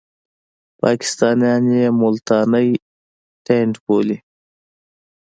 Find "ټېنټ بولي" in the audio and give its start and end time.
3.45-4.17